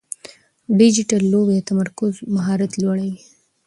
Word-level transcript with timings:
ډیجیټل 0.79 1.21
لوبې 1.33 1.53
د 1.55 1.59
تمرکز 1.69 2.13
مهارت 2.35 2.71
لوړوي. 2.81 3.15